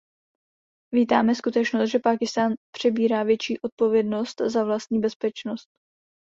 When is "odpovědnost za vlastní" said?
3.59-4.99